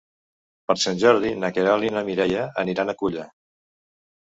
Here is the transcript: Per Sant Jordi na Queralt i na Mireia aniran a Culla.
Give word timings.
Per 0.71 0.75
Sant 0.83 0.97
Jordi 1.03 1.33
na 1.43 1.51
Queralt 1.59 1.87
i 1.89 1.93
na 1.99 2.03
Mireia 2.09 2.49
aniran 2.65 2.91
a 2.91 2.99
Culla. 3.05 3.29